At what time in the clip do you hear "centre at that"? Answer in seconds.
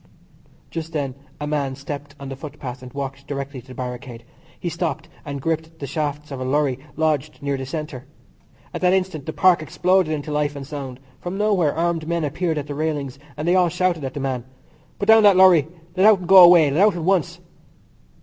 7.67-8.93